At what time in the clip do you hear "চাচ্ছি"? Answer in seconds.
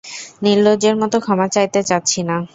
1.83-2.19